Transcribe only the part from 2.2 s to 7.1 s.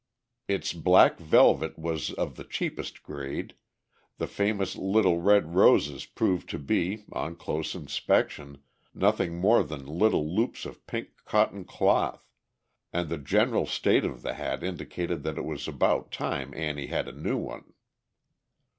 the cheapest grade, the famous little red roses proved to be,